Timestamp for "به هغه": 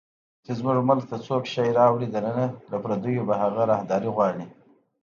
3.27-3.61